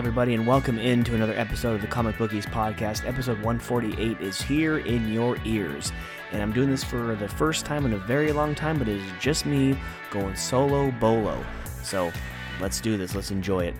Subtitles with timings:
[0.00, 3.06] everybody, and welcome into another episode of the Comic Bookies Podcast.
[3.06, 5.92] Episode 148 is here in your ears,
[6.32, 8.96] and I'm doing this for the first time in a very long time, but it
[8.96, 9.78] is just me
[10.10, 11.44] going solo bolo.
[11.82, 12.10] So
[12.62, 13.74] let's do this, let's enjoy it.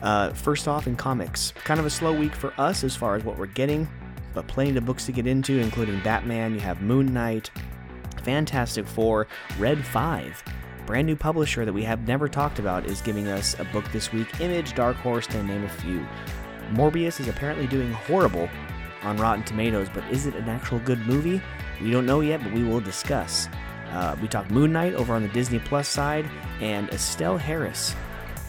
[0.00, 3.24] Uh, first off, in comics, kind of a slow week for us as far as
[3.24, 3.88] what we're getting,
[4.32, 7.50] but plenty of books to get into, including Batman, you have Moon Knight,
[8.22, 9.26] Fantastic Four,
[9.58, 10.44] Red 5.
[10.86, 14.12] Brand new publisher that we have never talked about is giving us a book this
[14.12, 16.06] week Image, Dark Horse, to name a few.
[16.72, 18.50] Morbius is apparently doing horrible
[19.02, 21.40] on Rotten Tomatoes, but is it an actual good movie?
[21.80, 23.48] We don't know yet, but we will discuss.
[23.92, 26.28] Uh, we talk Moon Knight over on the Disney Plus side,
[26.60, 27.94] and Estelle Harris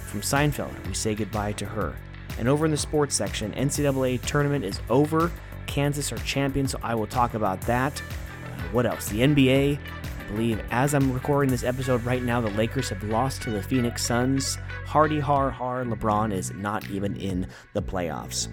[0.06, 0.88] from Seinfeld.
[0.88, 1.96] We say goodbye to her.
[2.38, 5.32] And over in the sports section, NCAA tournament is over.
[5.68, 8.02] Kansas are champions, so I will talk about that.
[8.02, 9.08] Uh, what else?
[9.08, 9.80] The NBA
[10.28, 14.04] believe as I'm recording this episode right now, the Lakers have lost to the Phoenix
[14.04, 14.58] Suns.
[14.86, 18.48] Hardy har har, LeBron is not even in the playoffs.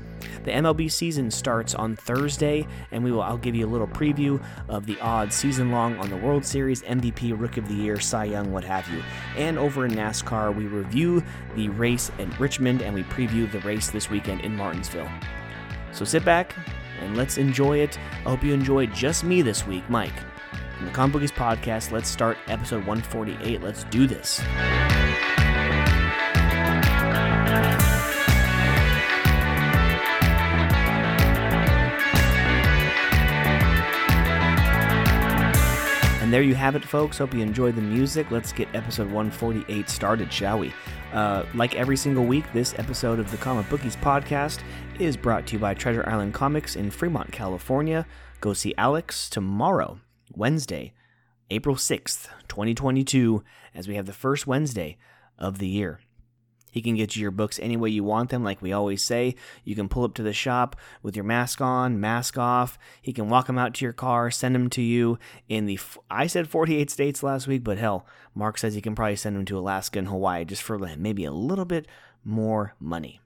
[0.45, 4.43] The MLB season starts on Thursday, and we will I'll give you a little preview
[4.69, 8.25] of the odds season long on the World Series, MVP, Rookie of the Year, Cy
[8.25, 9.03] Young, what have you.
[9.37, 11.23] And over in NASCAR, we review
[11.55, 15.11] the race in Richmond and we preview the race this weekend in Martinsville.
[15.93, 16.55] So sit back
[17.01, 17.99] and let's enjoy it.
[18.25, 20.15] I hope you enjoyed just me this week, Mike.
[20.83, 23.63] From the Comic Bookies Podcast, let's start episode 148.
[23.63, 24.41] Let's do this.
[36.21, 37.19] And there you have it, folks.
[37.19, 38.33] Hope you enjoyed the music.
[38.33, 40.73] Let's get episode 148 started, shall we?
[41.13, 44.59] Uh, like every single week, this episode of the Comic Bookies podcast
[44.99, 48.05] is brought to you by Treasure Island Comics in Fremont, California.
[48.41, 50.01] Go see Alex tomorrow,
[50.35, 50.93] Wednesday,
[51.51, 53.43] April 6th, 2022,
[53.75, 54.97] as we have the first Wednesday
[55.39, 56.01] of the year.
[56.73, 59.35] He can get you your books any way you want them, like we always say.
[59.63, 62.79] You can pull up to the shop with your mask on, mask off.
[63.03, 65.19] He can walk them out to your car, send them to you
[65.51, 65.79] in the.
[66.11, 69.45] I said 48 states last week, but hell, Mark says he can probably send them
[69.45, 71.87] to Alaska and Hawaii just for maybe a little bit
[72.25, 73.21] more money.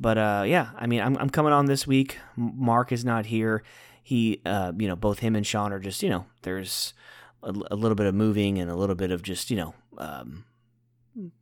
[0.00, 2.18] But uh, yeah, I mean, I'm, I'm coming on this week.
[2.36, 3.62] Mark is not here.
[4.06, 6.94] He, uh, you know, both him and Sean are just, you know, there's
[7.42, 10.44] a, a little bit of moving and a little bit of just, you know, um,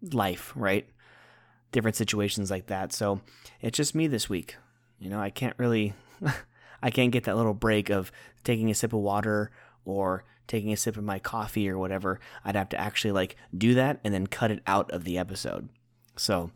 [0.00, 0.88] life, right?
[1.74, 2.92] different situations like that.
[2.92, 3.20] So
[3.60, 4.56] it's just me this week.
[5.00, 5.92] You know, I can't really,
[6.82, 8.12] I can't get that little break of
[8.44, 9.50] taking a sip of water
[9.84, 12.20] or taking a sip of my coffee or whatever.
[12.44, 15.68] I'd have to actually like do that and then cut it out of the episode.
[16.16, 16.52] So,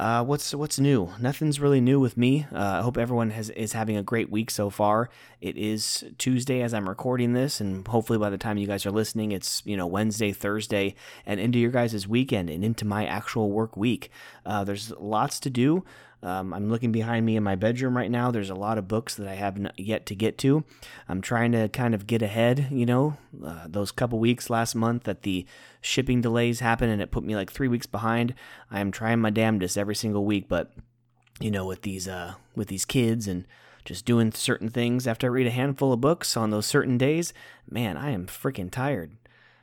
[0.00, 1.12] uh, what's what's new?
[1.20, 2.46] Nothing's really new with me.
[2.50, 5.10] Uh, I hope everyone has is having a great week so far.
[5.42, 8.90] It is Tuesday as I'm recording this, and hopefully by the time you guys are
[8.90, 10.94] listening, it's you know Wednesday, Thursday,
[11.26, 14.10] and into your guys' weekend and into my actual work week.
[14.46, 15.84] Uh, there's lots to do.
[16.22, 18.30] Um, I'm looking behind me in my bedroom right now.
[18.30, 20.64] There's a lot of books that I haven't yet to get to.
[21.08, 25.04] I'm trying to kind of get ahead, you know, uh, those couple weeks last month
[25.04, 25.46] that the
[25.80, 28.34] shipping delays happened and it put me like three weeks behind.
[28.70, 30.72] I am trying my damnedest every single week, but
[31.40, 33.46] you know, with these uh, with these kids and
[33.86, 37.32] just doing certain things after I read a handful of books on those certain days,
[37.68, 39.16] man, I am freaking tired.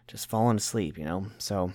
[0.08, 1.28] Just falling asleep, you know.
[1.38, 1.74] So,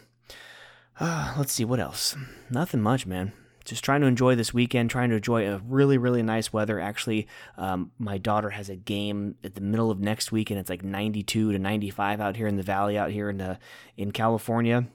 [0.99, 2.17] uh, let's see what else.
[2.51, 3.33] Nothing much, man
[3.65, 6.81] just trying to enjoy this weekend, trying to enjoy a really, really nice weather.
[6.81, 10.71] Actually, um, my daughter has a game at the middle of next week, and it's
[10.71, 13.59] like 92 to 95 out here in the valley, out here in the
[13.97, 14.87] in California.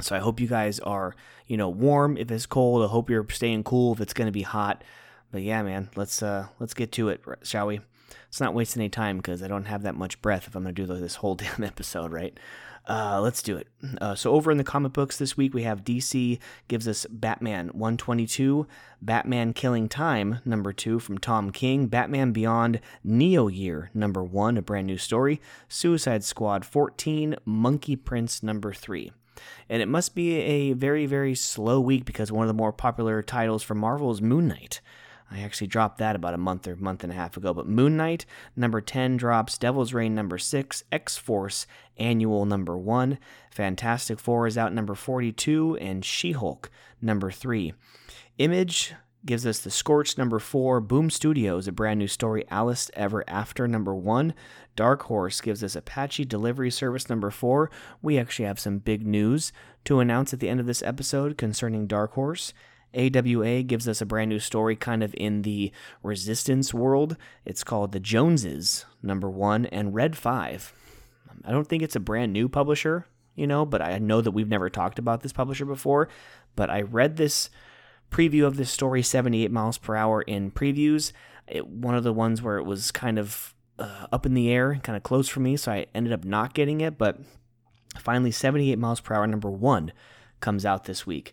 [0.00, 1.14] So I hope you guys are,
[1.46, 2.84] you know, warm if it's cold.
[2.84, 4.84] I hope you're staying cool if it's going to be hot.
[5.32, 7.80] But yeah, man, let's uh let's get to it, shall we?
[8.26, 10.74] Let's not waste any time because I don't have that much breath if I'm going
[10.74, 12.38] to do this whole damn episode, right?
[12.88, 13.68] Uh, let's do it.
[14.00, 16.38] Uh, so, over in the comic books this week, we have DC
[16.68, 18.66] gives us Batman 122,
[19.02, 24.62] Batman Killing Time, number two from Tom King, Batman Beyond Neo Year, number one, a
[24.62, 25.38] brand new story,
[25.68, 29.12] Suicide Squad 14, Monkey Prince, number three.
[29.68, 33.22] And it must be a very, very slow week because one of the more popular
[33.22, 34.80] titles from Marvel is Moon Knight.
[35.30, 37.52] I actually dropped that about a month or month and a half ago.
[37.52, 38.24] But Moon Knight,
[38.56, 41.66] number 10 drops, Devil's Reign, number 6, X Force,
[41.98, 43.18] Annual, number 1,
[43.50, 46.70] Fantastic Four is out, number 42, and She Hulk,
[47.02, 47.74] number 3.
[48.38, 48.94] Image
[49.26, 53.68] gives us The Scorch, number 4, Boom Studios, a brand new story, Alice Ever After,
[53.68, 54.32] number 1.
[54.76, 57.70] Dark Horse gives us Apache Delivery Service, number 4.
[58.00, 59.52] We actually have some big news
[59.84, 62.54] to announce at the end of this episode concerning Dark Horse.
[62.94, 67.16] AWA gives us a brand new story kind of in the resistance world.
[67.44, 70.72] It's called The Joneses, number one, and Red 5.
[71.44, 74.48] I don't think it's a brand new publisher, you know, but I know that we've
[74.48, 76.08] never talked about this publisher before.
[76.56, 77.50] But I read this
[78.10, 81.12] preview of this story, 78 miles per hour in previews.
[81.46, 84.80] It, one of the ones where it was kind of uh, up in the air,
[84.82, 86.98] kind of close for me, so I ended up not getting it.
[86.98, 87.18] But
[87.98, 89.92] finally, 78 miles per hour number one
[90.40, 91.32] comes out this week.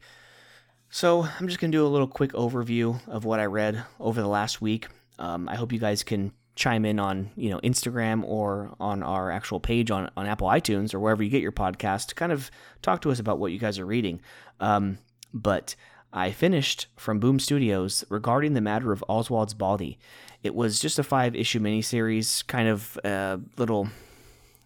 [0.95, 4.21] So I'm just going to do a little quick overview of what I read over
[4.21, 4.87] the last week.
[5.19, 9.29] Um, I hope you guys can chime in on you know Instagram or on our
[9.29, 12.49] actual page on, on Apple iTunes or wherever you get your podcast to kind of
[12.81, 14.21] talk to us about what you guys are reading.
[14.61, 14.99] Um,
[15.33, 15.75] but
[16.13, 19.99] I finished from Boom Studios regarding the matter of Oswald's body.
[20.43, 23.89] It was just a five issue miniseries, kind of a little.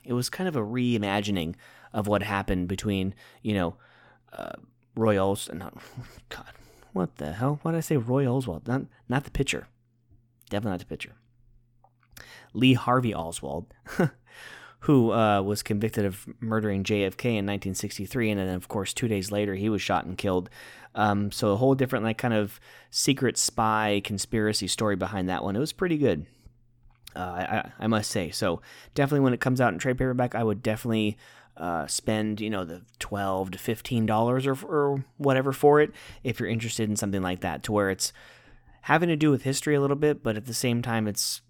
[0.05, 1.55] It was kind of a reimagining
[1.91, 3.77] of what happened between you know
[4.31, 4.51] uh,
[4.95, 5.59] Roy Oswald.
[5.59, 5.73] Not,
[6.29, 6.45] God,
[6.93, 7.59] what the hell?
[7.61, 8.67] Why did I say Roy Oswald?
[8.67, 9.67] Not not the pitcher.
[10.49, 11.15] Definitely not the pitcher.
[12.53, 13.67] Lee Harvey Oswald,
[14.81, 19.31] who uh, was convicted of murdering JFK in 1963, and then of course two days
[19.31, 20.49] later he was shot and killed.
[20.95, 22.59] Um, so a whole different like kind of
[22.89, 25.55] secret spy conspiracy story behind that one.
[25.55, 26.25] It was pretty good.
[27.15, 28.29] Uh, I, I must say.
[28.29, 28.61] So
[28.93, 31.17] definitely when it comes out in trade paperback, I would definitely
[31.59, 35.91] uh, spend you know the twelve to fifteen dollars or, or whatever for it
[36.23, 38.13] if you're interested in something like that, to where it's
[38.81, 41.41] having to do with history a little bit, but at the same time, it's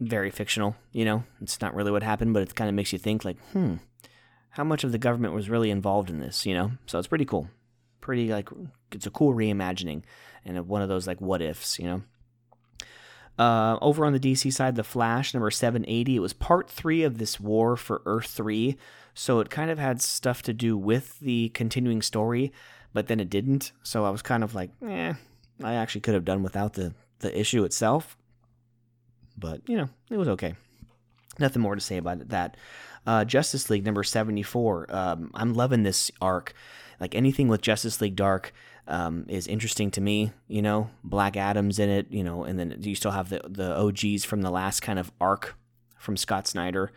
[0.00, 0.76] very fictional.
[0.92, 3.38] You know, it's not really what happened, but it kind of makes you think, like,
[3.52, 3.74] hmm,
[4.50, 6.46] how much of the government was really involved in this?
[6.46, 7.48] You know, so it's pretty cool.
[8.00, 8.48] Pretty like
[8.90, 10.02] it's a cool reimagining
[10.44, 11.78] and one of those like what ifs.
[11.78, 12.02] You know.
[13.38, 17.16] Uh, over on the DC side, The Flash number 780, it was part three of
[17.16, 18.76] this war for Earth 3.
[19.14, 22.52] So it kind of had stuff to do with the continuing story,
[22.92, 23.72] but then it didn't.
[23.82, 25.14] So I was kind of like, eh,
[25.62, 28.16] I actually could have done without the, the issue itself,
[29.36, 30.54] but you know, it was okay.
[31.38, 32.56] Nothing more to say about that.
[33.06, 34.86] Uh, Justice League number 74.
[34.90, 36.54] Um, I'm loving this arc.
[37.00, 38.52] Like anything with Justice League Dark
[38.86, 40.32] um, is interesting to me.
[40.46, 43.76] You know, Black Adam's in it, you know, and then you still have the, the
[43.76, 45.56] OGs from the last kind of arc
[45.98, 46.92] from Scott Snyder.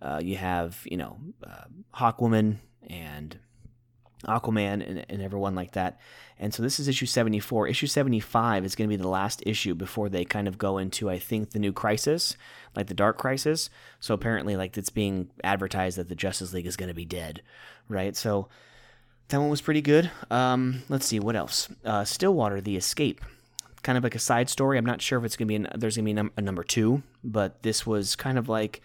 [0.00, 1.64] Uh, you have, you know, uh,
[1.94, 2.56] Hawkwoman
[2.88, 3.38] and
[4.24, 6.00] Aquaman and, and everyone like that.
[6.38, 7.68] And so this is issue 74.
[7.68, 11.08] Issue 75 is going to be the last issue before they kind of go into,
[11.08, 12.36] I think, the new crisis,
[12.74, 13.70] like the Dark Crisis.
[14.00, 17.42] So apparently, like it's being advertised that the Justice League is going to be dead,
[17.88, 18.16] right?
[18.16, 18.48] So
[19.28, 20.10] that one was pretty good.
[20.30, 21.68] Um, let's see what else.
[21.84, 23.20] Uh, Stillwater, The Escape,
[23.82, 24.78] kind of like a side story.
[24.78, 26.42] I'm not sure if it's going to be an, there's going to be num- a
[26.42, 28.82] number two, but this was kind of like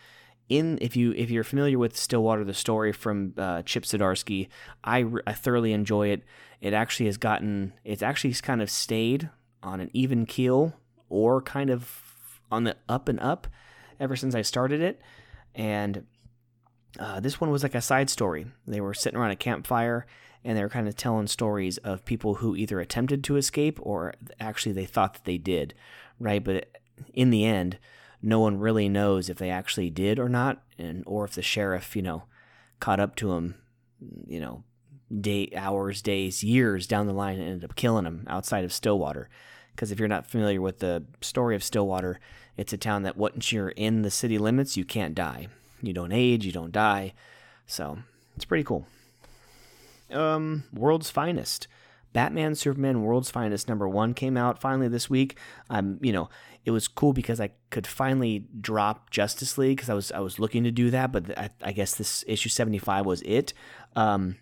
[0.52, 4.50] in if you if you're familiar with Stillwater, the story from uh, Chip Zdarsky,
[4.84, 6.24] I, I thoroughly enjoy it.
[6.60, 9.30] It actually has gotten it's actually kind of stayed
[9.64, 10.74] on an even keel
[11.10, 13.48] or kind of on the up and up
[14.00, 15.02] ever since I started it,
[15.56, 16.06] and
[17.00, 18.46] uh, this one was like a side story.
[18.68, 20.06] They were sitting around a campfire
[20.44, 24.16] and they were kind of telling stories of people who either attempted to escape or
[24.40, 25.74] actually they thought that they did,
[26.20, 26.44] right?
[26.44, 26.68] But
[27.14, 27.78] in the end
[28.22, 31.96] no one really knows if they actually did or not, and or if the sheriff,
[31.96, 32.24] you know,
[32.80, 33.56] caught up to him,
[34.28, 34.64] you know,
[35.20, 39.30] day, hours, days, years down the line and ended up killing him outside of Stillwater.
[39.76, 42.20] Because if you're not familiar with the story of Stillwater,
[42.58, 45.48] it's a town that once you're in the city limits, you can't die.
[45.82, 47.14] You don't age, you don't die.
[47.66, 48.00] So
[48.36, 48.86] it's pretty cool.
[50.12, 51.68] Um, World's Finest.
[52.14, 55.38] Batman Superman World's Finest number one came out finally this week.
[55.70, 56.30] I'm, you know,
[56.64, 60.40] it was cool because I could finally drop Justice League because I was I was
[60.40, 63.54] looking to do that, but I, I guess this issue seventy five was it.
[63.96, 64.38] Um,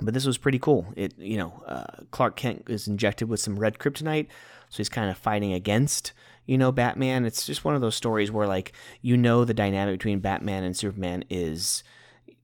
[0.00, 0.86] but this was pretty cool.
[0.94, 4.26] It you know uh, Clark Kent is injected with some red kryptonite,
[4.68, 6.12] so he's kind of fighting against
[6.46, 7.24] you know Batman.
[7.24, 10.76] It's just one of those stories where like you know the dynamic between Batman and
[10.76, 11.82] Superman is,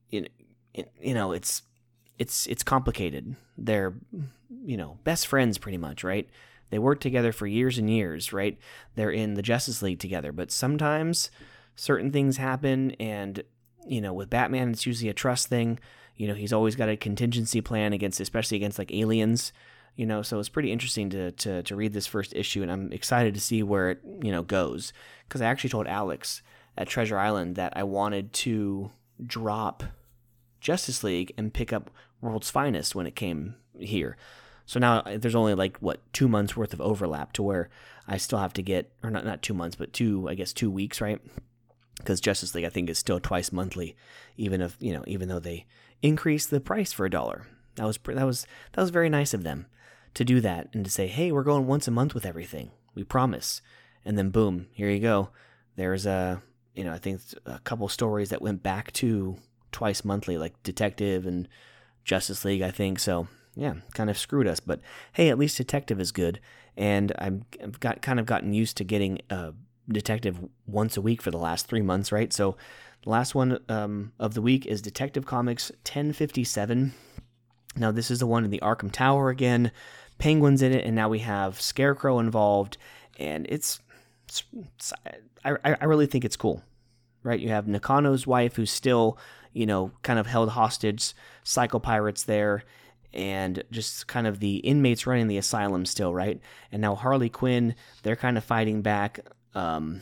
[0.09, 0.25] you
[1.03, 1.61] know it's
[2.17, 3.35] it's it's complicated.
[3.57, 3.93] They're
[4.63, 6.27] you know best friends pretty much, right?
[6.69, 8.57] They work together for years and years, right?
[8.95, 11.29] They're in the Justice League together, but sometimes
[11.75, 13.43] certain things happen and
[13.87, 15.79] you know, with Batman it's usually a trust thing.
[16.15, 19.53] You know, he's always got a contingency plan against especially against like aliens,
[19.95, 22.91] you know, so it's pretty interesting to to to read this first issue and I'm
[22.91, 24.91] excited to see where it, you know, goes
[25.29, 26.41] cuz I actually told Alex
[26.77, 28.91] at Treasure Island that I wanted to
[29.25, 29.83] drop
[30.59, 31.91] Justice League and pick up
[32.21, 34.17] World's Finest when it came here.
[34.65, 37.69] So now uh, there's only like what two months worth of overlap to where
[38.07, 40.71] I still have to get, or not not two months, but two I guess two
[40.71, 41.21] weeks, right?
[41.97, 43.95] Because Justice League I think is still twice monthly,
[44.37, 45.65] even if you know even though they
[46.01, 47.47] increased the price for a dollar.
[47.75, 49.67] That was that was that was very nice of them
[50.15, 52.71] to do that and to say, hey, we're going once a month with everything.
[52.95, 53.61] We promise.
[54.03, 55.29] And then boom, here you go.
[55.75, 56.41] There's a
[56.73, 59.37] you know I think a couple stories that went back to
[59.71, 61.47] twice monthly, like Detective and
[62.03, 62.61] Justice League.
[62.61, 64.59] I think so yeah, kind of screwed us.
[64.59, 64.81] But
[65.13, 66.39] hey, at least Detective is good,
[66.77, 69.53] and I've got kind of gotten used to getting a
[69.87, 72.33] Detective once a week for the last three months, right?
[72.33, 72.57] So
[73.03, 76.93] the last one um, of the week is Detective Comics 1057.
[77.77, 79.71] Now this is the one in the Arkham Tower again.
[80.17, 82.77] Penguin's in it, and now we have Scarecrow involved,
[83.19, 83.79] and it's,
[84.27, 84.93] it's, it's
[85.43, 86.63] I, I really think it's cool,
[87.21, 87.39] right?
[87.39, 89.19] You have Nakano's wife, who's still,
[89.53, 92.63] you know, kind of held hostage, psycho pirates there,
[93.15, 96.39] and just kind of the inmates running the asylum still, right?
[96.71, 99.19] And now Harley Quinn, they're kind of fighting back.
[99.53, 100.01] Um,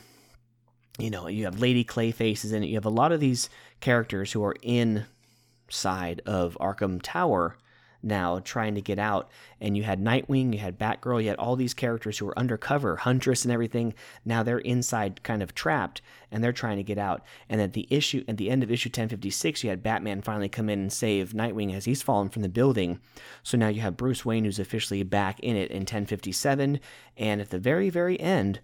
[0.98, 2.68] you know, you have Lady Clayface is in it.
[2.68, 7.58] You have a lot of these characters who are inside of Arkham Tower
[8.04, 9.30] now trying to get out.
[9.62, 12.98] And you had Nightwing, you had Batgirl, you had all these characters who were undercover,
[12.98, 13.94] Huntress and everything.
[14.26, 17.24] Now they're inside kind of trapped and they're trying to get out.
[17.48, 20.70] And at the issue at the end of issue 1056, you had Batman finally come
[20.70, 23.00] in and save Nightwing as he's fallen from the building.
[23.42, 26.80] So now you have Bruce Wayne who's officially back in it in 1057.
[27.18, 28.60] And at the very, very end,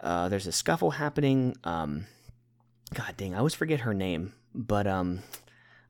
[0.00, 1.56] uh, there's a scuffle happening.
[1.64, 2.06] Um,
[2.92, 5.20] God dang, I always forget her name, but um,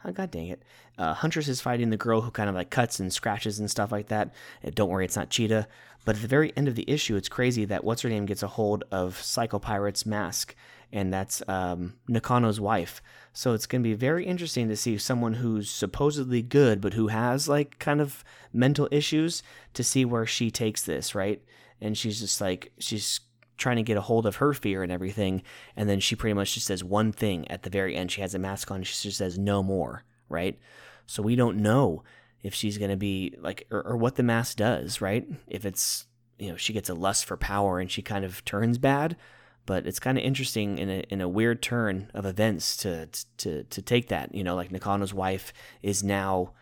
[0.04, 0.62] oh, God dang it.
[0.98, 3.92] Uh, Huntress is fighting the girl who kind of like cuts and scratches and stuff
[3.92, 4.32] like that.
[4.62, 5.66] And uh, don't worry, it's not Cheetah.
[6.04, 8.42] But at the very end of the issue, it's crazy that what's her name gets
[8.42, 10.54] a hold of Psycho Pirate's mask,
[10.92, 13.00] and that's um, Nakano's wife.
[13.32, 17.08] So it's going to be very interesting to see someone who's supposedly good, but who
[17.08, 19.42] has like kind of mental issues,
[19.74, 21.40] to see where she takes this, right?
[21.80, 23.20] And she's just like she's
[23.56, 25.42] trying to get a hold of her fear and everything.
[25.76, 28.10] And then she pretty much just says one thing at the very end.
[28.10, 28.82] She has a mask on.
[28.82, 30.02] She just says no more,
[30.32, 30.58] right?
[31.06, 32.02] So we don't know
[32.42, 35.26] if she's going to be like, or, or what the mask does, right?
[35.46, 36.06] If it's,
[36.38, 39.16] you know, she gets a lust for power and she kind of turns bad.
[39.64, 43.62] But it's kind of interesting in a, in a weird turn of events to, to,
[43.62, 44.34] to take that.
[44.34, 46.52] You know, like Nakano's wife is now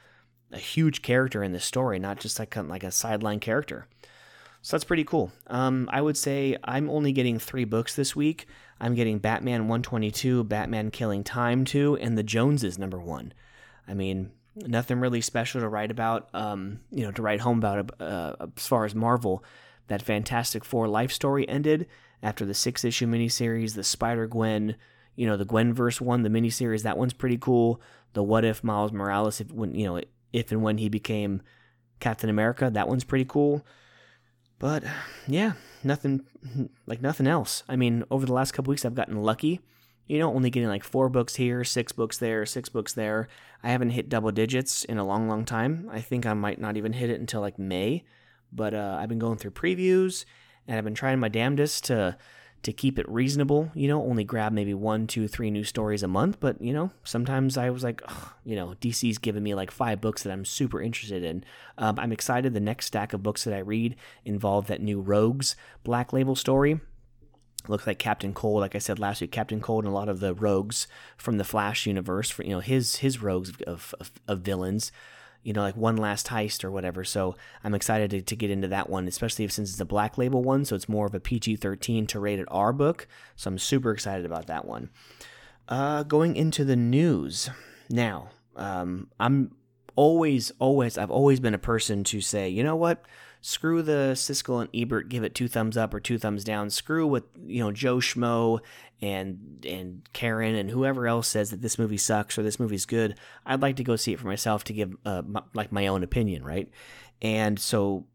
[0.52, 3.86] a huge character in this story, not just like, like a sideline character.
[4.62, 5.32] So that's pretty cool.
[5.46, 8.46] Um, I would say I'm only getting three books this week.
[8.78, 13.32] I'm getting Batman 122, Batman Killing Time 2, and The Joneses number one.
[13.90, 18.00] I mean, nothing really special to write about, um, you know, to write home about
[18.00, 19.44] uh, as far as Marvel.
[19.88, 21.88] That Fantastic Four life story ended
[22.22, 24.76] after the six issue miniseries, the Spider Gwen,
[25.16, 26.84] you know, the Gwenverse one, the miniseries.
[26.84, 27.80] That one's pretty cool.
[28.12, 30.00] The What If Miles Morales, if when you know,
[30.32, 31.42] if and when he became
[31.98, 33.66] Captain America, that one's pretty cool.
[34.60, 34.84] But
[35.26, 36.24] yeah, nothing
[36.86, 37.64] like nothing else.
[37.68, 39.60] I mean, over the last couple weeks, I've gotten lucky.
[40.10, 43.28] You know, only getting like four books here, six books there, six books there.
[43.62, 45.88] I haven't hit double digits in a long, long time.
[45.92, 48.04] I think I might not even hit it until like May.
[48.52, 50.24] But uh, I've been going through previews
[50.66, 52.16] and I've been trying my damnedest to
[52.62, 56.08] to keep it reasonable, you know, only grab maybe one, two, three new stories a
[56.08, 56.38] month.
[56.40, 58.02] But, you know, sometimes I was like,
[58.44, 61.44] you know, DC's giving me like five books that I'm super interested in.
[61.78, 62.52] Um, I'm excited.
[62.52, 66.80] The next stack of books that I read involve that new Rogues Black Label story.
[67.68, 70.20] Looks like Captain Cold, like I said last week, Captain Cold and a lot of
[70.20, 70.86] the rogues
[71.16, 74.92] from the Flash universe, for you know his his rogues of, of, of villains
[75.42, 77.04] you know, like one last heist or whatever.
[77.04, 80.42] So I'm excited to, to get into that one, especially since it's a black label
[80.42, 80.64] one.
[80.64, 83.08] So it's more of a PG 13 to rated R book.
[83.36, 84.90] So I'm super excited about that one.
[85.68, 87.48] Uh, going into the news.
[87.88, 89.52] Now, um, I'm
[89.96, 93.04] always, always, I've always been a person to say, you know what?
[93.40, 96.70] Screw the Siskel and Ebert give it two thumbs up or two thumbs down.
[96.70, 98.60] Screw what you know Joe Schmo
[99.00, 103.18] and and Karen and whoever else says that this movie sucks or this movie's good.
[103.46, 105.22] I'd like to go see it for myself to give uh,
[105.54, 106.68] like my own opinion, right?
[107.22, 108.06] And so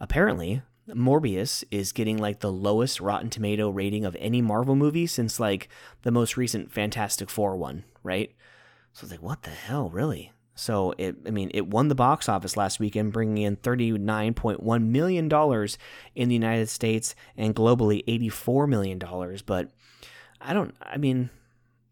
[0.00, 5.40] apparently Morbius is getting like the lowest Rotten Tomato rating of any Marvel movie since
[5.40, 5.68] like
[6.02, 8.34] the most recent Fantastic Four one, right?
[8.92, 10.33] So I was like, what the hell, really?
[10.54, 14.62] So it, I mean, it won the box office last weekend, bringing in thirty-nine point
[14.62, 15.78] one million dollars
[16.14, 19.42] in the United States and globally eighty-four million dollars.
[19.42, 19.70] But
[20.40, 20.74] I don't.
[20.80, 21.30] I mean,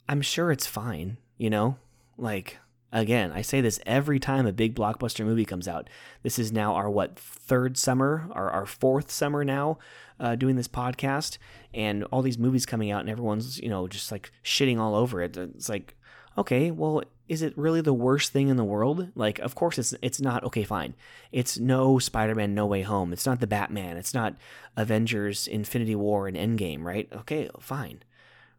[0.09, 1.17] I'm sure it's fine.
[1.39, 1.77] You know,
[2.17, 2.59] like
[2.93, 5.89] again, I say this every time a big blockbuster movie comes out.
[6.23, 9.79] This is now our what third summer, our our fourth summer now,
[10.21, 11.39] uh, doing this podcast,
[11.75, 15.21] and all these movies coming out, and everyone's you know just like shitting all over
[15.21, 15.37] it.
[15.37, 15.97] It's like
[16.39, 19.09] okay, well, is it really the worst thing in the world?
[19.15, 20.45] Like, of course it's it's not.
[20.45, 20.95] Okay, fine.
[21.31, 23.13] It's no Spider-Man No Way Home.
[23.13, 23.97] It's not the Batman.
[23.97, 24.37] It's not
[24.77, 27.09] Avengers Infinity War and Endgame, right?
[27.13, 28.03] Okay, fine.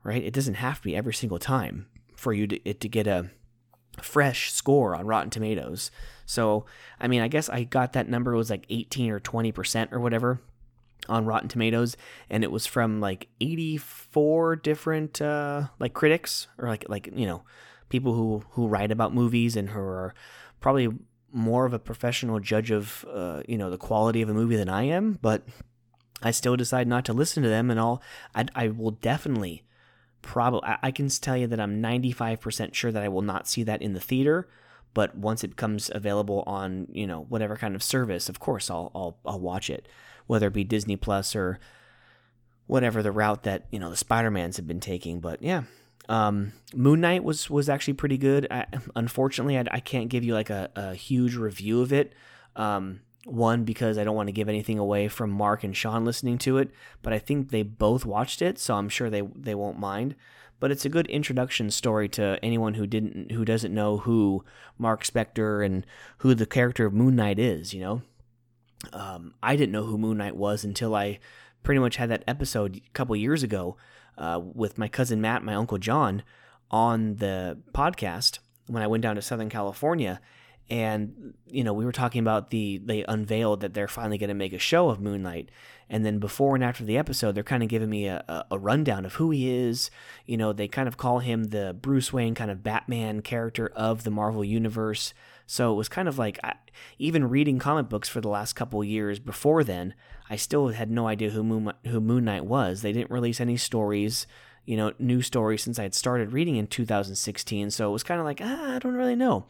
[0.04, 0.24] Right?
[0.24, 3.30] It doesn't have to be every single time for you to it to get a
[4.02, 5.92] fresh score on Rotten Tomatoes.
[6.26, 6.66] So,
[7.00, 10.42] I mean, I guess I got that number was like 18 or 20% or whatever
[11.10, 11.98] on Rotten Tomatoes,
[12.30, 17.44] and it was from like 84 different uh, like critics or like like you know
[17.94, 20.16] people who who write about movies and who are
[20.60, 20.90] probably
[21.32, 24.68] more of a professional judge of uh, you know the quality of a movie than
[24.68, 25.44] I am, but
[26.24, 28.02] I still decide not to listen to them, and I'll
[28.34, 29.64] I, I will definitely
[30.24, 33.84] probably I can tell you that I'm 95% sure that I will not see that
[33.84, 34.50] in the theater,
[34.96, 38.90] but once it comes available on you know whatever kind of service, of course I'll
[38.96, 39.88] I'll I'll watch it,
[40.26, 41.60] whether it be Disney Plus or
[42.66, 45.20] whatever the route that you know the Spider Mans have been taking.
[45.20, 45.64] But yeah,
[46.10, 48.48] um, Moon Knight was was actually pretty good.
[48.52, 52.14] I, unfortunately, I, I, can't give you like a, a huge review of it.
[52.56, 56.38] Um, one because I don't want to give anything away from Mark and Sean listening
[56.40, 59.80] to it, but I think they both watched it, so I'm sure they they won't
[59.80, 60.16] mind.
[60.60, 64.44] But it's a good introduction story to anyone who didn't who doesn't know who
[64.78, 65.86] Mark Spector and
[66.18, 67.74] who the character of Moon Knight is.
[67.74, 68.02] You know,
[68.92, 71.20] um, I didn't know who Moon Knight was until I
[71.64, 73.78] pretty much had that episode a couple years ago
[74.18, 76.24] uh, with my cousin Matt, my uncle John,
[76.72, 80.20] on the podcast when I went down to Southern California.
[80.70, 84.34] And you know we were talking about the they unveiled that they're finally going to
[84.34, 85.50] make a show of Moon Knight,
[85.90, 89.06] and then before and after the episode they're kind of giving me a, a, rundown
[89.06, 89.92] of who he is.
[90.26, 94.06] You know they kind of call him the bruce wayne kind of batman character of
[94.06, 95.14] the marvel universe
[95.46, 96.54] so it was kind of like I,
[96.98, 99.94] even reading comic books for the last couple years before then
[100.30, 103.58] i still had no idea who moon, who moon knight was they didn't release any
[103.58, 104.28] stories
[104.66, 108.20] you know new stories since i had started reading in 2016 so it was kind
[108.20, 109.46] of like ah, i don't really know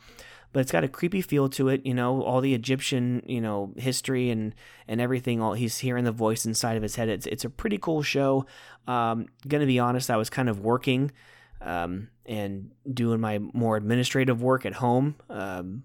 [0.53, 1.83] but it's got a creepy feel to it.
[1.83, 4.53] You know, all the Egyptian, you know, history and
[4.87, 5.41] and everything.
[5.41, 7.09] All he's hearing the voice inside of his head.
[7.09, 8.45] It's it's a pretty cool show.
[8.87, 11.11] Um, gonna be honest, I was kind of working
[11.63, 15.15] um, and doing my more administrative work at home.
[15.29, 15.83] Um,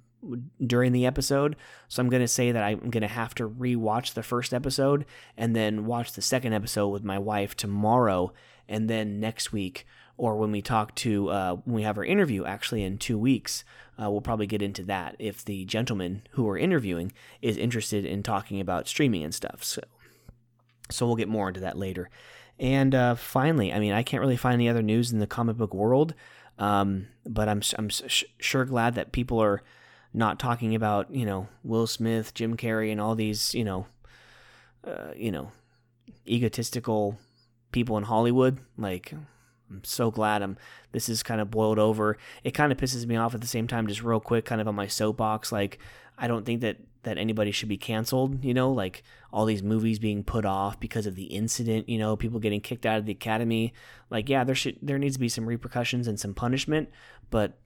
[0.64, 1.56] during the episode.
[1.86, 5.06] So I'm going to say that I'm going to have to rewatch the first episode
[5.36, 8.32] and then watch the second episode with my wife tomorrow.
[8.68, 9.86] And then next week,
[10.16, 13.64] or when we talk to, uh, when we have our interview actually in two weeks,
[14.00, 18.22] uh, we'll probably get into that if the gentleman who we're interviewing is interested in
[18.22, 19.62] talking about streaming and stuff.
[19.62, 19.82] So,
[20.90, 22.10] so we'll get more into that later.
[22.58, 25.56] And uh, finally, I mean, I can't really find any other news in the comic
[25.56, 26.14] book world,
[26.58, 29.62] um, but I'm I'm sh- sure glad that people are
[30.12, 33.86] not talking about you know Will Smith, Jim Carrey, and all these you know,
[34.84, 35.52] uh, you know,
[36.26, 37.18] egotistical
[37.70, 38.58] people in Hollywood.
[38.76, 39.12] Like
[39.70, 40.56] I'm so glad I'm
[40.90, 42.18] this is kind of boiled over.
[42.42, 44.66] It kind of pisses me off at the same time, just real quick, kind of
[44.66, 45.52] on my soapbox.
[45.52, 45.78] Like
[46.16, 48.44] I don't think that that anybody should be canceled.
[48.44, 51.88] You know, like all these movies being put off because of the incident.
[51.88, 53.72] You know, people getting kicked out of the academy.
[54.10, 56.90] Like yeah, there should there needs to be some repercussions and some punishment,
[57.30, 57.58] but.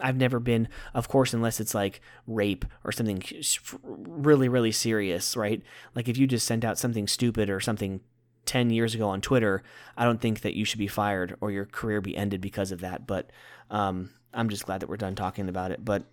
[0.00, 3.20] I've never been, of course, unless it's like rape or something
[3.82, 5.60] really, really serious, right?
[5.96, 7.98] Like if you just sent out something stupid or something
[8.44, 9.64] 10 years ago on Twitter,
[9.96, 12.78] I don't think that you should be fired or your career be ended because of
[12.82, 13.08] that.
[13.08, 13.30] But
[13.72, 15.84] um, I'm just glad that we're done talking about it.
[15.84, 16.04] But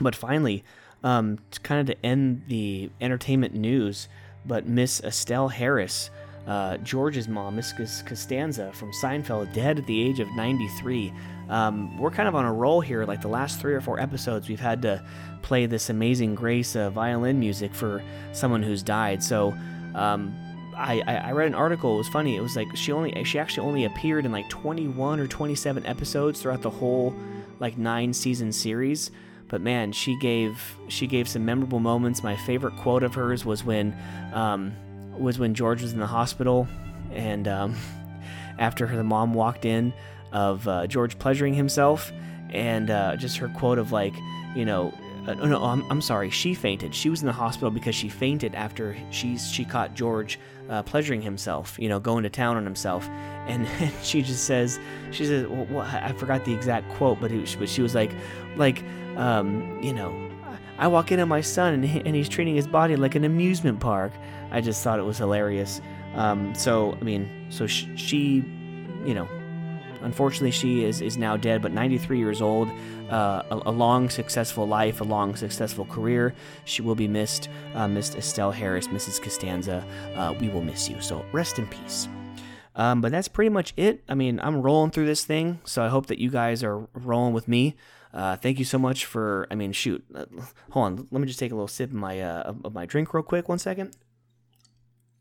[0.00, 0.64] but finally,
[1.04, 4.08] um, kind of to end the entertainment news,
[4.44, 6.10] but Miss Estelle Harris,
[6.46, 11.12] uh, George's mom, Miss Costanza from Seinfeld, dead at the age of 93.
[11.48, 13.04] Um, we're kind of on a roll here.
[13.04, 15.04] Like the last three or four episodes, we've had to
[15.42, 19.22] play this amazing grace uh, violin music for someone who's died.
[19.22, 19.56] So
[19.94, 20.36] um,
[20.76, 21.94] I, I read an article.
[21.94, 22.36] It was funny.
[22.36, 26.40] It was like she only she actually only appeared in like 21 or 27 episodes
[26.40, 27.14] throughout the whole
[27.60, 29.10] like nine season series.
[29.48, 32.22] But man, she gave she gave some memorable moments.
[32.22, 33.96] My favorite quote of hers was when
[34.32, 34.74] um,
[35.18, 36.66] was when George was in the hospital,
[37.12, 37.76] and um,
[38.58, 39.92] after her the mom walked in
[40.32, 42.12] of uh, George pleasuring himself,
[42.50, 44.14] and uh, just her quote of like,
[44.54, 44.92] you know,
[45.26, 46.30] uh, no, I'm, I'm sorry.
[46.30, 46.94] She fainted.
[46.94, 51.22] She was in the hospital because she fainted after she she caught George uh, pleasuring
[51.22, 51.76] himself.
[51.78, 53.08] You know, going to town on himself.
[53.46, 54.80] And, and she just says,
[55.12, 58.10] she says, well, well, I forgot the exact quote, but, was, but she was like,
[58.56, 58.82] like,
[59.16, 60.12] um, you know,
[60.78, 63.22] I walk in on my son and, he, and he's treating his body like an
[63.22, 64.12] amusement park.
[64.50, 65.80] I just thought it was hilarious.
[66.16, 68.44] Um, so I mean, so sh- she,
[69.04, 69.28] you know,
[70.06, 72.70] Unfortunately, she is, is now dead, but 93 years old.
[73.10, 76.32] Uh, a, a, long, successful life, a long, successful career.
[76.64, 77.48] She will be missed.
[77.74, 79.20] Uh, Miss Estelle Harris, Mrs.
[79.20, 81.00] Costanza, uh, we will miss you.
[81.00, 82.08] So rest in peace.
[82.76, 84.04] Um, but that's pretty much it.
[84.08, 87.32] I mean, I'm rolling through this thing, so I hope that you guys are rolling
[87.32, 87.74] with me.
[88.14, 89.48] Uh, thank you so much for.
[89.50, 90.04] I mean, shoot.
[90.14, 90.26] Uh,
[90.70, 91.08] hold on.
[91.10, 93.48] Let me just take a little sip of my uh, of my drink real quick.
[93.48, 93.96] One second.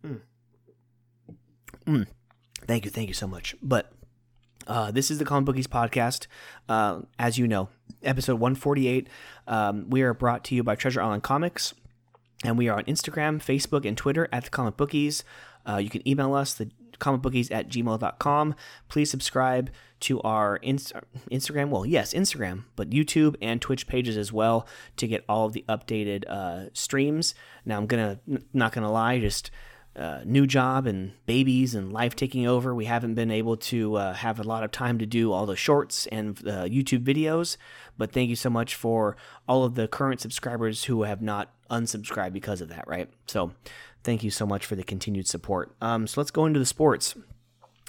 [0.06, 0.22] Mm.
[1.88, 2.08] Mm.
[2.68, 2.92] Thank you.
[2.92, 3.56] Thank you so much.
[3.62, 3.92] But
[4.68, 6.28] uh, this is the Comic Bookies podcast.
[6.68, 7.70] Uh, as you know,
[8.04, 9.08] episode 148.
[9.48, 11.74] Um, we are brought to you by Treasure Island Comics,
[12.44, 15.24] and we are on Instagram, Facebook, and Twitter at the Comic Bookies.
[15.68, 18.56] Uh, you can email us, the comicbookies at gmail.com.
[18.88, 19.70] Please subscribe
[20.02, 20.94] to our Inst-
[21.32, 21.70] Instagram.
[21.70, 25.66] Well, yes, Instagram, but YouTube and Twitch pages as well to get all of the
[25.68, 27.36] updated uh, streams.
[27.66, 28.20] Now, I'm gonna
[28.54, 29.52] not gonna lie, just
[29.96, 34.14] uh, new job and babies and life taking over, we haven't been able to uh,
[34.14, 37.58] have a lot of time to do all the shorts and uh, YouTube videos.
[37.98, 39.16] But thank you so much for
[39.48, 43.10] all of the current subscribers who have not unsubscribed because of that, right?
[43.28, 43.54] So
[44.04, 45.74] thank you so much for the continued support.
[45.82, 47.16] Um, so let's go into the sports.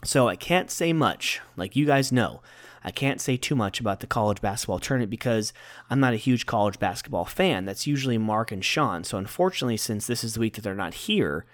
[0.04, 2.42] So I can't say much, like you guys know.
[2.84, 5.52] I can't say too much about the college basketball tournament because
[5.90, 7.64] I'm not a huge college basketball fan.
[7.64, 9.02] That's usually Mark and Sean.
[9.02, 11.46] So unfortunately, since this is the week that they're not here,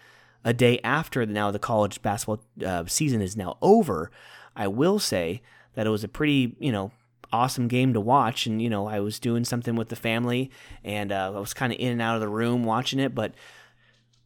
[0.45, 4.11] a day after now the college basketball uh, season is now over,
[4.57, 5.43] I will say
[5.75, 6.93] that it was a pretty, you know,
[7.33, 8.47] awesome game to watch.
[8.47, 10.51] And, you know, I was doing something with the family
[10.85, 13.33] and uh, I was kind of in and out of the room watching it, but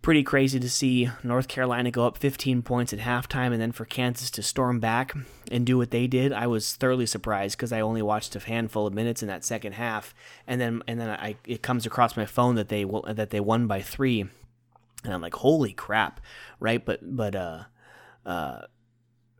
[0.06, 3.84] pretty crazy to see North Carolina go up 15 points at halftime and then for
[3.84, 5.12] Kansas to storm back
[5.50, 6.32] and do what they did.
[6.32, 9.72] I was thoroughly surprised because I only watched a handful of minutes in that second
[9.72, 10.14] half,
[10.46, 13.66] and then and then I it comes across my phone that they that they won
[13.66, 14.26] by three,
[15.06, 16.20] and I'm like, holy crap,
[16.60, 16.84] right?
[16.84, 17.64] But but uh,
[18.24, 18.62] uh,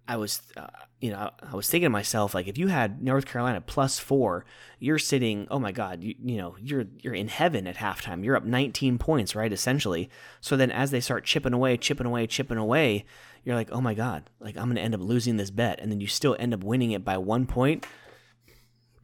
[0.09, 0.69] I was uh,
[1.01, 4.45] you know I was thinking to myself like, if you had North Carolina plus four,
[4.79, 8.25] you're sitting, oh my God, you, you know you're you're in heaven at halftime.
[8.25, 9.53] You're up 19 points, right?
[9.53, 10.09] Essentially.
[10.41, 13.05] So then as they start chipping away, chipping away, chipping away,
[13.45, 16.01] you're like, oh my God, like I'm gonna end up losing this bet, and then
[16.01, 17.87] you still end up winning it by one point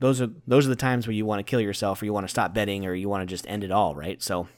[0.03, 2.25] those are those are the times where you want to kill yourself or you want
[2.25, 4.49] to stop betting or you want to just end it all right so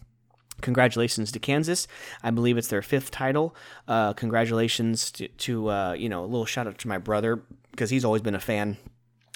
[0.60, 1.86] Congratulations to Kansas.
[2.22, 3.54] I believe it's their fifth title.
[3.86, 7.90] Uh, congratulations to, to uh, you know, a little shout out to my brother because
[7.90, 8.76] he's always been a fan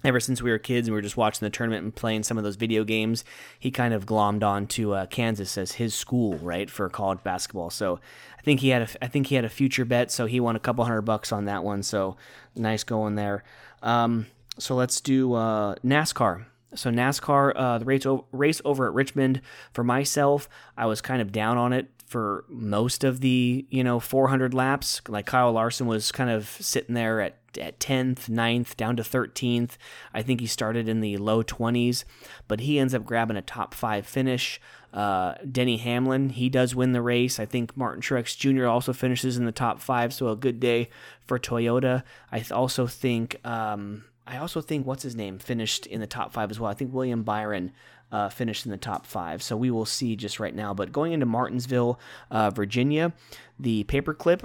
[0.05, 2.39] ever since we were kids and we were just watching the tournament and playing some
[2.39, 3.25] of those video games,
[3.59, 7.71] he kind of glommed on to uh, Kansas as his school, right, for college basketball.
[7.71, 7.99] So
[8.39, 10.57] I think he had a, I think he had a future bet, so he won
[10.57, 11.83] a couple hundred bucks on that one.
[11.83, 12.17] So
[12.55, 13.43] nice going there.
[13.83, 14.27] Um,
[14.59, 16.45] so let's do uh, NASCAR.
[16.75, 19.41] So NASCAR, uh, the race, race over at Richmond.
[19.73, 24.01] For myself, I was kind of down on it for most of the you know
[24.01, 25.01] 400 laps.
[25.09, 29.73] Like Kyle Larson was kind of sitting there at at 10th, 9th, down to 13th.
[30.13, 32.05] I think he started in the low 20s,
[32.47, 34.61] but he ends up grabbing a top five finish.
[34.93, 37.41] Uh, Denny Hamlin, he does win the race.
[37.41, 38.67] I think Martin Truex Jr.
[38.67, 40.89] also finishes in the top five, so a good day
[41.27, 42.05] for Toyota.
[42.31, 46.51] I also think um, I also think what's his name finished in the top five
[46.51, 46.71] as well.
[46.71, 47.73] I think William Byron
[48.13, 49.43] uh, finished in the top five.
[49.43, 50.75] So we will see just right now.
[50.75, 51.99] But going into Martinsville,
[52.31, 53.13] uh, Virginia,
[53.59, 54.43] the paperclip.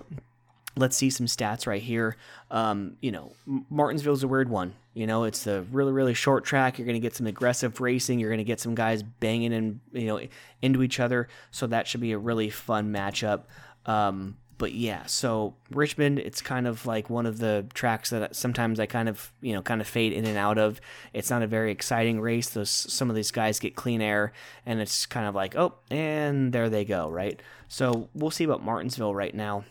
[0.76, 2.15] Let's see some stats right here.
[2.50, 3.34] Um, you know,
[3.69, 4.74] Martinsville's a weird one.
[4.96, 6.80] You know, it's a really, really short track.
[6.80, 8.19] You're going to get some aggressive racing.
[8.19, 10.19] You're going to get some guys banging and you know
[10.62, 11.28] into each other.
[11.52, 13.43] So that should be a really fun matchup.
[13.86, 18.80] Um, but yeah, so Richmond, it's kind of like one of the tracks that sometimes
[18.80, 20.80] I kind of, you know, kind of fade in and out of.
[21.12, 22.47] It's not a very exciting race.
[22.47, 24.32] Those some of these guys get clean air,
[24.65, 27.41] and it's kind of like, oh, and there they go, right?
[27.67, 29.65] So we'll see about Martinsville right now.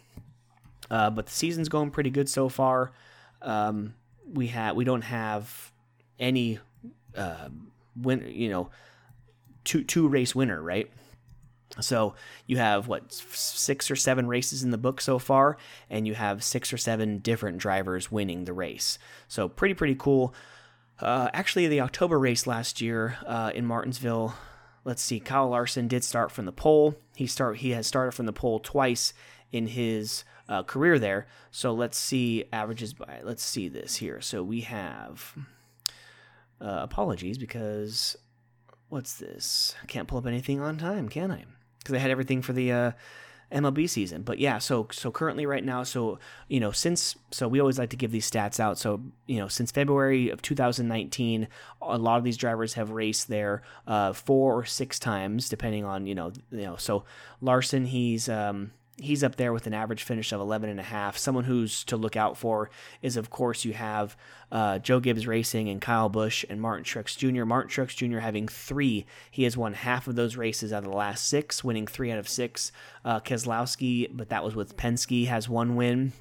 [0.90, 2.92] Uh, but the season's going pretty good so far.
[3.40, 3.94] Um,
[4.30, 5.72] we have we don't have
[6.18, 6.58] any
[7.16, 7.48] uh,
[7.96, 8.68] win, you know,
[9.64, 10.90] two two race winner, right?
[11.80, 12.14] So
[12.46, 15.56] you have what six or seven races in the book so far,
[15.88, 18.98] and you have six or seven different drivers winning the race.
[19.28, 20.34] So pretty pretty cool.
[21.00, 24.34] Uh, actually, the October race last year uh, in Martinsville.
[24.84, 26.96] Let's see, Kyle Larson did start from the pole.
[27.14, 29.14] He start he has started from the pole twice
[29.50, 31.26] in his uh, career there.
[31.50, 33.20] So let's see averages by.
[33.22, 34.20] Let's see this here.
[34.20, 35.34] So we have.
[36.60, 38.16] Uh, apologies because
[38.88, 39.74] what's this?
[39.82, 41.44] I can't pull up anything on time, can I?
[41.82, 42.92] Because I had everything for the uh,
[43.52, 44.22] MLB season.
[44.22, 46.18] But yeah, so so currently right now, so
[46.48, 48.78] you know since so we always like to give these stats out.
[48.78, 51.48] So you know since February of 2019,
[51.82, 56.06] a lot of these drivers have raced there uh, four or six times, depending on
[56.06, 56.76] you know you know.
[56.76, 57.04] So
[57.40, 61.16] Larson, he's um, he's up there with an average finish of 11 and a half.
[61.16, 64.16] Someone who's to look out for is, of course, you have
[64.50, 67.44] uh, Joe Gibbs Racing and Kyle Busch and Martin Truex Jr.
[67.44, 68.18] Martin Truex Jr.
[68.18, 69.06] having three.
[69.30, 72.18] He has won half of those races out of the last six, winning three out
[72.18, 72.70] of six.
[73.04, 76.12] Uh, Keselowski, but that was with Penske, has one win.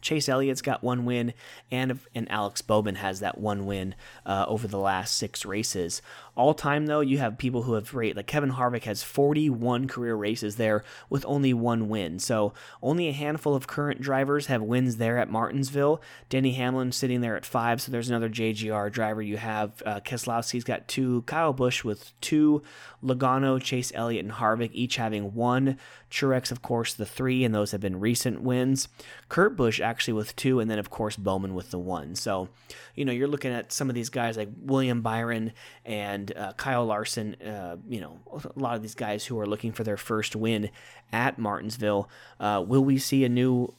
[0.00, 1.32] Chase Elliott's got one win,
[1.70, 3.94] and and Alex Bowman has that one win
[4.26, 6.02] uh, over the last six races.
[6.36, 10.16] All time, though, you have people who have rate like Kevin Harvick has 41 career
[10.16, 12.18] races there with only one win.
[12.18, 16.02] So only a handful of current drivers have wins there at Martinsville.
[16.28, 19.22] Denny Hamlin sitting there at five, so there's another JGR driver.
[19.22, 22.62] You have uh, Keselowski's got two, Kyle Busch with two,
[23.02, 25.78] Logano, Chase Elliott, and Harvick each having one.
[26.10, 28.88] Truex, of course, the three, and those have been recent wins.
[29.28, 32.14] Kurt Busch actually with two, and then of course Bowman with the one.
[32.14, 32.48] So,
[32.94, 35.52] you know, you're looking at some of these guys like William Byron
[35.84, 37.34] and uh, Kyle Larson.
[37.42, 40.70] Uh, you know, a lot of these guys who are looking for their first win
[41.12, 42.08] at Martinsville.
[42.38, 43.74] Uh, will we see a new,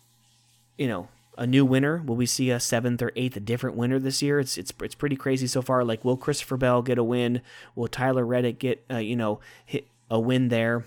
[0.77, 2.01] you know, a new winner?
[2.05, 4.39] Will we see a seventh or eighth, a different winner this year?
[4.39, 5.83] It's it's it's pretty crazy so far.
[5.83, 7.41] Like, will Christopher Bell get a win?
[7.75, 10.85] Will Tyler Reddick get uh, you know hit a win there?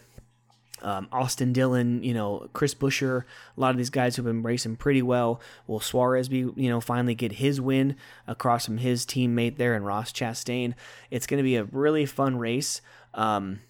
[0.83, 3.25] Um, Austin Dillon, you know, Chris Buescher,
[3.57, 5.41] a lot of these guys who've been racing pretty well.
[5.67, 9.85] Will Suarez be, you know, finally get his win across from his teammate there and
[9.85, 10.75] Ross Chastain?
[11.11, 12.81] It's going to be a really fun race.
[13.15, 13.61] Um,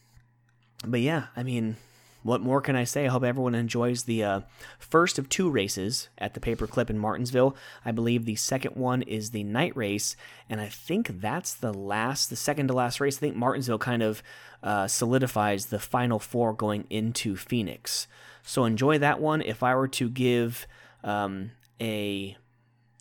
[0.84, 1.76] but yeah, I mean,
[2.22, 3.06] what more can I say?
[3.06, 4.40] I hope everyone enjoys the uh,
[4.78, 7.56] first of two races at the Paperclip in Martinsville.
[7.84, 10.16] I believe the second one is the night race,
[10.48, 13.18] and I think that's the last, the second to last race.
[13.18, 14.22] I think Martinsville kind of
[14.62, 18.08] uh, solidifies the final four going into Phoenix.
[18.42, 19.40] So enjoy that one.
[19.42, 20.66] If I were to give
[21.04, 22.36] um, a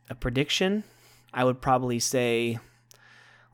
[0.09, 0.83] a prediction,
[1.33, 2.59] I would probably say,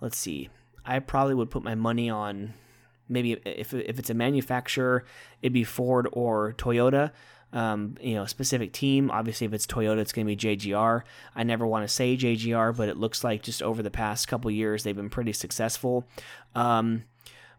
[0.02, 0.49] let's see,
[0.86, 2.54] I probably would put my money on
[3.10, 5.06] maybe if, if it's a manufacturer,
[5.42, 7.12] it'd be Ford or Toyota.
[7.52, 9.12] Um, you know, specific team.
[9.12, 11.04] Obviously, if it's Toyota, it's going to be JGR.
[11.36, 14.50] I never want to say JGR, but it looks like just over the past couple
[14.50, 16.08] years, they've been pretty successful.
[16.56, 17.04] Um,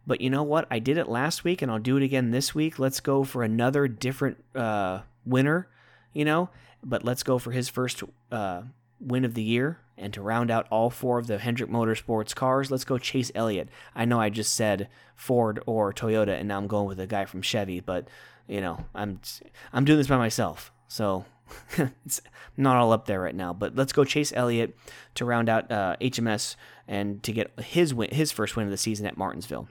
[0.05, 0.67] but you know what?
[0.69, 2.81] I did it last week, and I'll do it again this week.
[2.81, 5.69] Let's go for another different uh, winner.
[6.13, 6.51] You know,
[6.83, 8.03] but let's go for his first
[8.33, 8.63] uh,
[9.05, 9.79] win of the year.
[9.97, 13.69] And to round out all four of the Hendrick Motorsports cars, let's go Chase Elliott.
[13.95, 17.27] I know I just said Ford or Toyota, and now I'm going with a guy
[17.27, 18.09] from Chevy, but
[18.49, 19.21] you know I'm
[19.73, 21.25] I'm doing this by myself, so
[22.05, 22.21] it's
[22.57, 23.53] not all up there right now.
[23.53, 24.77] But let's go Chase Elliott
[25.15, 26.57] to round out uh, HMS
[26.89, 29.69] and to get his win, his first win of the season at Martinsville.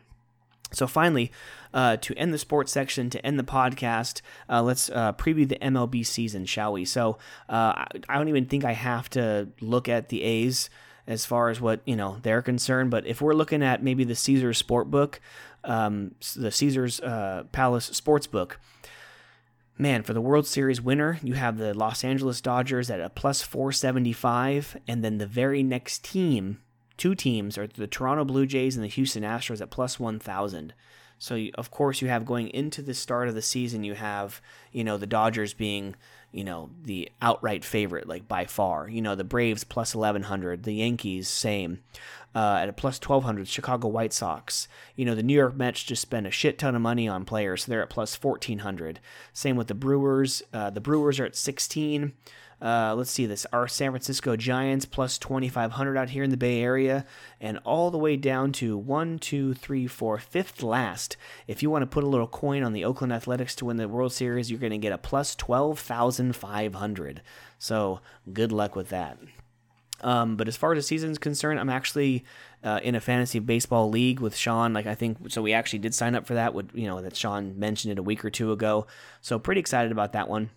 [0.73, 1.31] So finally,
[1.73, 5.57] uh, to end the sports section, to end the podcast, uh, let's uh, preview the
[5.57, 6.86] MLB season, shall we?
[6.86, 7.17] So
[7.49, 10.69] uh, I don't even think I have to look at the A's
[11.05, 12.91] as far as what you know they're concerned.
[12.91, 15.19] But if we're looking at maybe the Caesars Sportbook,
[15.63, 18.53] um, the Caesars uh, Palace Sportsbook.
[19.75, 23.41] Man, for the World Series winner, you have the Los Angeles Dodgers at a plus
[23.41, 26.59] 475, and then the very next team
[26.97, 30.73] two teams are the Toronto Blue Jays and the Houston Astros at plus 1,000.
[31.19, 34.41] So, you, of course, you have going into the start of the season, you have,
[34.71, 35.95] you know, the Dodgers being,
[36.32, 38.89] you know, the outright favorite, like by far.
[38.89, 41.79] You know, the Braves plus 1,100, the Yankees, same.
[42.36, 46.01] Uh, at a plus 1200 chicago white sox you know the new york mets just
[46.01, 48.99] spent a shit ton of money on players so they're at plus 1400
[49.34, 52.12] same with the brewers uh, the brewers are at 16
[52.63, 53.45] uh, let's see this.
[53.52, 57.06] Our San Francisco Giants plus 2,500 out here in the Bay Area,
[57.41, 61.17] and all the way down to one, two, three, four, fifth last.
[61.45, 63.89] If you want to put a little coin on the Oakland Athletics to win the
[63.89, 67.21] World Series, you're going to get a plus 12,500.
[67.60, 67.99] So
[68.32, 69.17] good luck with that.
[69.99, 72.23] Um, but as far as the season's concerned, I'm actually
[72.63, 74.71] uh, in a fantasy baseball league with Sean.
[74.73, 76.54] Like I think so, we actually did sign up for that.
[76.54, 78.88] Would you know that Sean mentioned it a week or two ago?
[79.21, 80.49] So pretty excited about that one.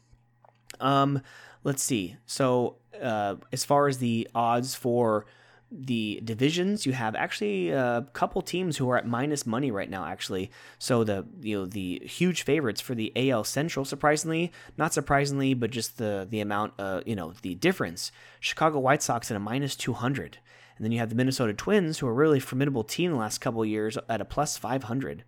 [0.81, 1.23] Um,
[1.67, 2.17] let's see.
[2.27, 5.27] So, uh, as far as the odds for
[5.71, 10.07] the divisions, you have actually a couple teams who are at minus money right now.
[10.07, 15.55] Actually, so the you know the huge favorites for the AL Central, surprisingly, not surprisingly,
[15.55, 18.13] but just the the amount, uh, you know, the difference.
[18.39, 20.39] Chicago White Sox at a minus two hundred,
[20.77, 23.39] and then you have the Minnesota Twins, who are a really formidable team the last
[23.39, 25.25] couple years, at a plus five hundred.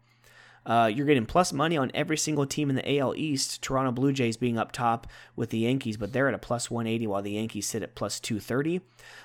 [0.69, 3.63] Uh, you're getting plus money on every single team in the AL East.
[3.63, 7.07] Toronto Blue Jays being up top with the Yankees, but they're at a plus 180
[7.07, 8.83] while the Yankees sit at plus 230.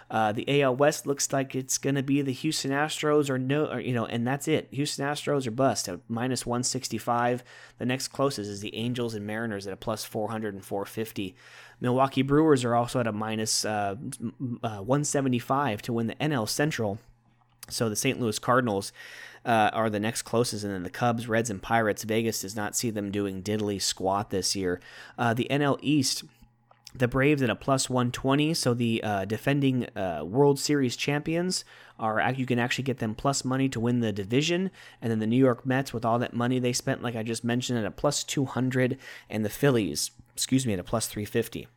[0.09, 3.65] Uh, the AL West looks like it's going to be the Houston Astros or no,
[3.65, 4.69] or, you know, and that's it.
[4.71, 7.43] Houston Astros are bust at minus 165.
[7.77, 11.35] The next closest is the Angels and Mariners at a plus 400 and 450.
[11.81, 13.95] Milwaukee Brewers are also at a minus, uh,
[14.63, 16.99] uh 175 to win the NL Central.
[17.69, 18.19] So the St.
[18.19, 18.91] Louis Cardinals
[19.45, 22.03] uh, are the next closest, and then the Cubs, Reds, and Pirates.
[22.03, 24.79] Vegas does not see them doing diddly squat this year.
[25.17, 26.23] Uh, the NL East.
[26.95, 31.65] The Braves at a plus 120, so the uh, defending uh, World Series champions
[31.97, 34.69] are you can actually get them plus money to win the division,
[35.01, 37.43] and then the New York Mets with all that money they spent, like I just
[37.43, 41.67] mentioned, at a plus 200, and the Phillies, excuse me, at a plus 350.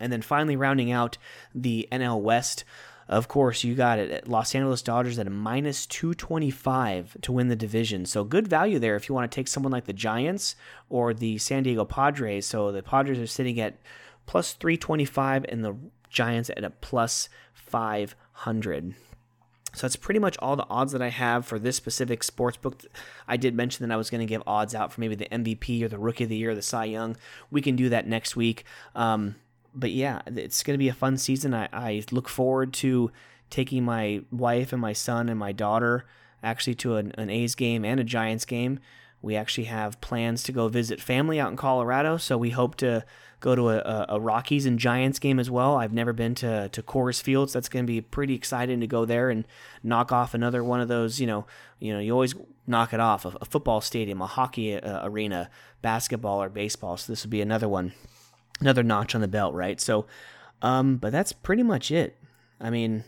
[0.00, 1.16] And then finally rounding out
[1.54, 2.64] the NL West,
[3.08, 4.26] of course, you got it.
[4.28, 8.06] Los Angeles Dodgers at a minus 225 to win the division.
[8.06, 10.56] So good value there if you want to take someone like the Giants
[10.88, 12.46] or the San Diego Padres.
[12.46, 13.78] So the Padres are sitting at
[14.26, 15.76] plus 325 and the
[16.08, 18.94] Giants at a plus 500.
[19.74, 22.82] So that's pretty much all the odds that I have for this specific sports book.
[23.26, 25.82] I did mention that I was going to give odds out for maybe the MVP
[25.82, 27.16] or the Rookie of the Year, the Cy Young.
[27.50, 28.64] We can do that next week.
[28.94, 29.34] Um,
[29.74, 31.52] but yeah, it's going to be a fun season.
[31.52, 33.10] I, I, look forward to
[33.50, 36.04] taking my wife and my son and my daughter
[36.42, 38.78] actually to an, an A's game and a Giants game.
[39.22, 43.04] We actually have plans to go visit family out in Colorado, so we hope to
[43.40, 45.76] go to a, a Rockies and Giants game as well.
[45.76, 48.86] I've never been to to Coors Field, so that's going to be pretty exciting to
[48.86, 49.46] go there and
[49.82, 51.20] knock off another one of those.
[51.20, 51.46] You know,
[51.78, 52.34] you know, you always
[52.66, 55.48] knock it off a, a football stadium, a hockey uh, arena,
[55.80, 56.98] basketball or baseball.
[56.98, 57.94] So this would be another one
[58.60, 59.80] another notch on the belt, right?
[59.80, 60.06] So,
[60.62, 62.16] um, but that's pretty much it.
[62.60, 63.04] I mean,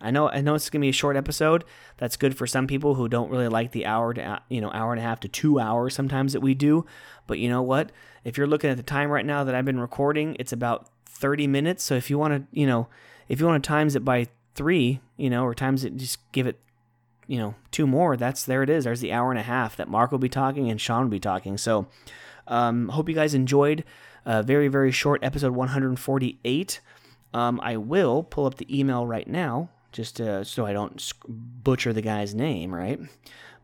[0.00, 1.64] I know I know it's gonna be a short episode.
[1.98, 4.92] That's good for some people who don't really like the hour to you know hour
[4.92, 6.86] and a half to two hours sometimes that we do.
[7.26, 7.92] But you know what?
[8.24, 11.46] If you're looking at the time right now that I've been recording, it's about 30
[11.46, 11.84] minutes.
[11.84, 12.88] So if you want to, you know,
[13.28, 16.46] if you want to times it by three, you know, or times it, just give
[16.46, 16.58] it,
[17.26, 18.16] you know, two more.
[18.16, 18.84] That's there it is.
[18.84, 21.20] There's the hour and a half that Mark will be talking and Sean will be
[21.20, 21.56] talking.
[21.56, 21.86] So,
[22.46, 23.84] um, hope you guys enjoyed
[24.24, 26.80] a very, very short episode 148.
[27.32, 31.92] Um, I will pull up the email right now, just uh, so I don't butcher
[31.92, 33.00] the guy's name, right?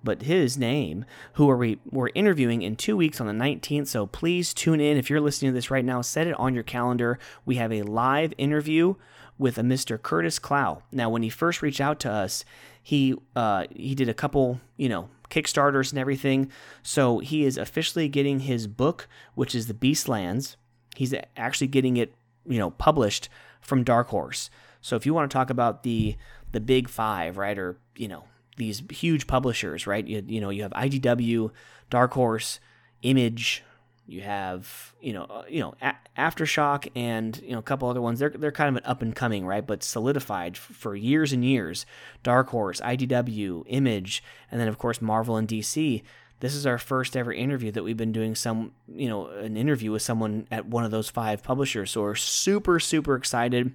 [0.05, 1.81] But his name, who are we?
[1.91, 3.89] We're interviewing in two weeks on the 19th.
[3.89, 6.01] So please tune in if you're listening to this right now.
[6.01, 7.19] Set it on your calendar.
[7.45, 8.95] We have a live interview
[9.39, 10.01] with a Mr.
[10.01, 10.83] Curtis Clow.
[10.93, 12.45] Now, when he first reached out to us,
[12.83, 16.51] he uh, he did a couple, you know, Kickstarters and everything.
[16.83, 20.57] So he is officially getting his book, which is The Beastlands.
[20.95, 22.15] He's actually getting it,
[22.47, 23.29] you know, published
[23.61, 24.51] from Dark Horse.
[24.81, 26.17] So if you want to talk about the
[26.53, 28.25] the big five, right, or you know
[28.57, 30.07] these huge publishers, right?
[30.07, 31.51] You, you know you have IDW,
[31.91, 32.61] Dark Horse,
[33.03, 33.65] Image,
[34.07, 38.01] you have you know uh, you know a- aftershock and you know a couple other
[38.01, 38.19] ones.
[38.19, 39.67] They're they're kind of an up and coming right?
[39.67, 41.87] But solidified f- for years and years.
[42.23, 46.03] Dark horse idw image and then of course marvel and dc
[46.41, 49.91] this is our first ever interview that we've been doing some you know an interview
[49.91, 51.91] with someone at one of those five publishers.
[51.91, 53.75] So we're super super excited.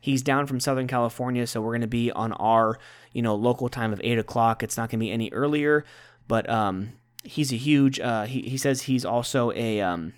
[0.00, 2.78] He's down from southern california so we're going to be on our
[3.12, 4.62] you know local time of 8 o'clock.
[4.62, 5.84] It's not going to be any earlier
[6.26, 6.92] but um
[7.24, 8.00] he's a huge.
[8.00, 10.14] Uh, he he says he's also a um,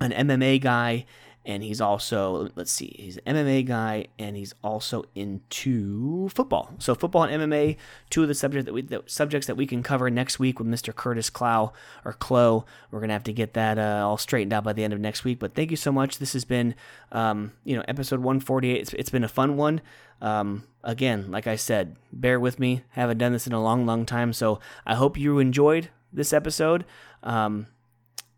[0.00, 1.06] an MMA guy,
[1.44, 6.74] and he's also let's see, he's an MMA guy, and he's also into football.
[6.78, 7.76] So football and MMA,
[8.10, 10.68] two of the subjects that we the subjects that we can cover next week with
[10.68, 10.94] Mr.
[10.94, 11.72] Curtis Clow
[12.04, 12.64] or Clo.
[12.90, 15.24] We're gonna have to get that uh, all straightened out by the end of next
[15.24, 15.38] week.
[15.38, 16.18] But thank you so much.
[16.18, 16.74] This has been
[17.10, 18.80] um, you know episode 148.
[18.80, 19.80] It's, it's been a fun one.
[20.20, 22.82] Um, again, like I said, bear with me.
[22.90, 26.84] Haven't done this in a long, long time, so I hope you enjoyed this episode.
[27.22, 27.66] Um,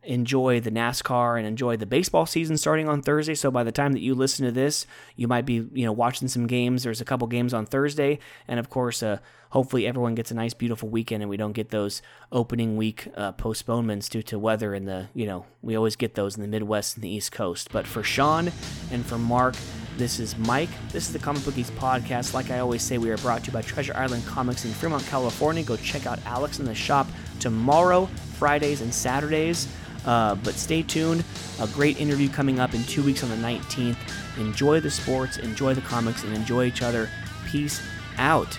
[0.07, 3.35] enjoy the NASCAR and enjoy the baseball season starting on Thursday.
[3.35, 6.29] So by the time that you listen to this, you might be you know watching
[6.29, 6.83] some games.
[6.83, 9.19] There's a couple games on Thursday, and of course, uh,
[9.51, 13.33] hopefully everyone gets a nice, beautiful weekend, and we don't get those opening week uh,
[13.33, 14.75] postponements due to weather.
[14.75, 17.71] And the you know we always get those in the Midwest and the East Coast.
[17.73, 18.53] But for Sean
[18.91, 19.55] and for Mark.
[19.97, 20.71] This is Mike.
[20.91, 22.35] This is the Comic Bookies podcast.
[22.35, 25.07] Like I always say, we are brought to you by Treasure Island Comics in Fremont,
[25.07, 25.63] California.
[25.63, 27.07] Go check out Alex in the shop
[27.39, 29.69] tomorrow, Fridays, and Saturdays.
[30.05, 31.25] Uh, but stay tuned.
[31.61, 33.97] A great interview coming up in two weeks on the 19th.
[34.37, 37.09] Enjoy the sports, enjoy the comics, and enjoy each other.
[37.47, 37.81] Peace
[38.19, 38.59] out.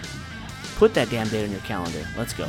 [0.78, 2.08] Put that damn date on your calendar.
[2.18, 2.48] Let's go.